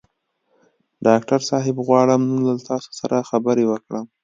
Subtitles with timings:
[1.05, 4.05] ډاکټر صاحب غواړم نن له تاسو سره خبرې وکړم.